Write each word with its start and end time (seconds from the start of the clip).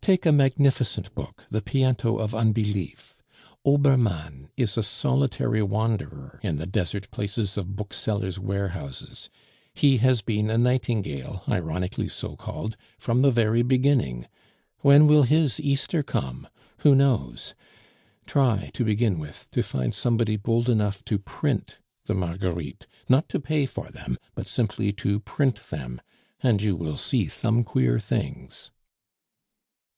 Take 0.00 0.24
a 0.24 0.32
magnificent 0.32 1.14
book, 1.14 1.44
the 1.50 1.60
pianto 1.60 2.16
of 2.16 2.34
unbelief; 2.34 3.22
Obermann 3.66 4.48
is 4.56 4.78
a 4.78 4.82
solitary 4.82 5.62
wanderer 5.62 6.40
in 6.42 6.56
the 6.56 6.64
desert 6.64 7.10
places 7.10 7.58
of 7.58 7.76
booksellers' 7.76 8.38
warehouses, 8.38 9.28
he 9.74 9.98
has 9.98 10.22
been 10.22 10.48
a 10.48 10.56
'nightingale,' 10.56 11.42
ironically 11.46 12.08
so 12.08 12.36
called, 12.36 12.74
from 12.98 13.20
the 13.20 13.30
very 13.30 13.60
beginning: 13.62 14.26
when 14.78 15.06
will 15.06 15.24
his 15.24 15.60
Easter 15.60 16.02
come? 16.02 16.48
Who 16.78 16.94
knows? 16.94 17.54
Try, 18.24 18.70
to 18.72 18.86
begin 18.86 19.18
with, 19.18 19.48
to 19.50 19.62
find 19.62 19.92
somebody 19.94 20.38
bold 20.38 20.70
enough 20.70 21.04
to 21.04 21.18
print 21.18 21.80
the 22.06 22.14
Marguerites; 22.14 22.86
not 23.10 23.28
to 23.28 23.38
pay 23.38 23.66
for 23.66 23.90
them, 23.90 24.16
but 24.34 24.48
simply 24.48 24.90
to 24.94 25.20
print 25.20 25.56
them; 25.68 26.00
and 26.42 26.62
you 26.62 26.76
will 26.76 26.96
see 26.96 27.28
some 27.28 27.62
queer 27.62 27.98
things." 28.00 28.70